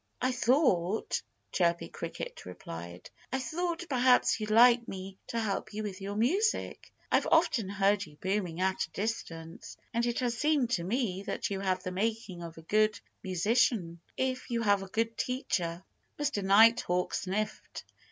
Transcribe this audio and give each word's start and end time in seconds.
"I 0.19 0.31
thought" 0.31 1.21
Chirpy 1.51 1.87
Cricket 1.89 2.47
replied 2.47 3.11
"I 3.31 3.37
thought 3.37 3.81
that 3.81 3.89
perhaps 3.89 4.39
you'd 4.39 4.49
like 4.49 4.87
me 4.87 5.19
to 5.27 5.39
help 5.39 5.75
you 5.75 5.83
with 5.83 6.01
your 6.01 6.15
music. 6.15 6.91
I've 7.11 7.27
often 7.31 7.69
heard 7.69 8.03
your 8.07 8.15
booming 8.15 8.61
at 8.61 8.83
a 8.85 8.89
distance. 8.89 9.77
And 9.93 10.03
it 10.07 10.17
has 10.17 10.35
seemed 10.39 10.71
to 10.71 10.83
me 10.83 11.21
that 11.27 11.51
you 11.51 11.59
have 11.59 11.83
the 11.83 11.91
making 11.91 12.41
of 12.41 12.57
a 12.57 12.63
good 12.63 12.99
musician, 13.23 13.99
if 14.17 14.49
you 14.49 14.63
have 14.63 14.81
a 14.81 14.87
good 14.87 15.19
teacher." 15.19 15.83
Mr. 16.17 16.43
Nighthawk 16.43 17.13
sniffed. 17.13 17.83